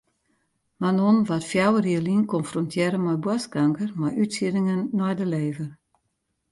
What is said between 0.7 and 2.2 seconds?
Manon waard fjouwer jier